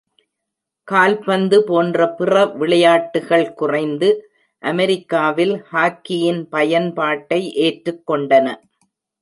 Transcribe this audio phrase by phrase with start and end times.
[0.87, 4.09] கால்பந்து போன்ற பிற விளையாட்டுகள் குறைந்தது
[4.63, 8.47] அமெரிக்காவில், ஹாக்கியின் பயன்பாட்டை ஏற்றுக்கொண்டன.